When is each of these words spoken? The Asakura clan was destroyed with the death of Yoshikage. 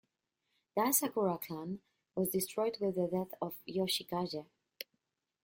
The 0.75 0.81
Asakura 0.81 1.37
clan 1.39 1.79
was 2.15 2.29
destroyed 2.31 2.77
with 2.81 2.95
the 2.95 3.05
death 3.05 3.37
of 3.39 3.53
Yoshikage. 3.69 4.43